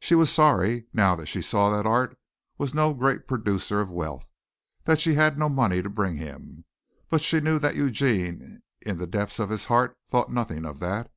She 0.00 0.14
was 0.14 0.32
sorry, 0.32 0.86
now 0.94 1.14
that 1.16 1.26
she 1.26 1.42
saw 1.42 1.68
that 1.76 1.84
art 1.84 2.18
was 2.56 2.72
no 2.72 2.94
great 2.94 3.28
producer 3.28 3.82
of 3.82 3.90
wealth, 3.90 4.30
that 4.84 4.98
she 4.98 5.12
had 5.12 5.38
no 5.38 5.50
money 5.50 5.82
to 5.82 5.90
bring 5.90 6.16
him, 6.16 6.64
but 7.10 7.20
she 7.20 7.40
knew 7.40 7.58
that 7.58 7.76
Eugene 7.76 8.62
in 8.80 8.96
the 8.96 9.06
depth 9.06 9.38
of 9.38 9.50
his 9.50 9.66
heart 9.66 9.98
thought 10.08 10.32
nothing 10.32 10.64
of 10.64 10.78
that. 10.78 11.12